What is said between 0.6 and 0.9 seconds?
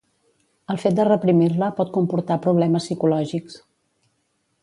El